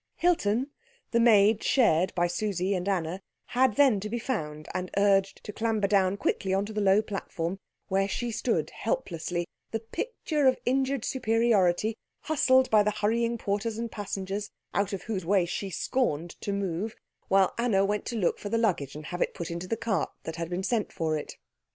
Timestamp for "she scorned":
15.45-16.31